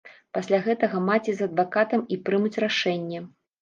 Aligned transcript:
Пасля 0.37 0.59
гэтага 0.67 1.03
маці 1.11 1.31
з 1.43 1.47
адвакатам 1.51 2.09
і 2.15 2.21
прымуць 2.27 2.57
рашэнне. 2.69 3.27